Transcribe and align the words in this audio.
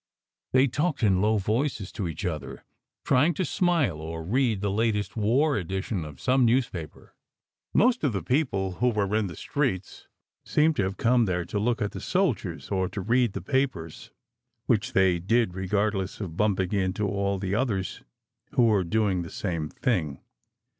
They 0.53 0.65
talked 0.65 1.03
in 1.03 1.21
low 1.21 1.37
voices 1.37 1.91
to 1.91 2.07
each 2.07 2.25
other, 2.25 2.65
trying 3.05 3.35
to 3.35 3.45
smile 3.45 4.01
or 4.01 4.23
read 4.23 4.59
the 4.61 4.71
latest 4.71 5.15
war 5.15 5.55
edition 5.55 6.05
of 6.05 6.19
some 6.19 6.43
newspaper. 6.43 7.13
Most 7.71 8.03
of 8.03 8.11
the 8.11 8.23
people 8.23 8.71
who 8.81 8.89
were 8.89 9.15
in 9.15 9.27
the 9.27 9.35
streets 9.35 10.07
seemed 10.43 10.75
to 10.77 10.83
have 10.85 10.97
come 10.97 11.25
there 11.25 11.45
to 11.45 11.59
look 11.59 11.83
at 11.83 11.91
the 11.91 12.01
soldiers 12.01 12.69
or 12.71 12.89
to 12.89 12.99
read 12.99 13.33
the 13.33 13.41
papers, 13.43 14.09
which 14.65 14.93
they 14.93 15.19
did 15.19 15.53
regardless 15.53 16.19
of 16.19 16.35
bumping 16.35 16.71
into 16.71 17.07
all 17.07 17.37
the 17.37 17.53
others 17.53 18.01
who 18.55 18.63
were 18.65 18.83
doing 18.83 19.21
the 19.21 19.29
same 19.29 19.69
thing. 19.69 20.19